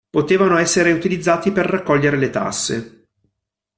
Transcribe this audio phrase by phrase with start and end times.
[0.09, 3.05] Potevano essere utilizzati per raccogliere le tasse.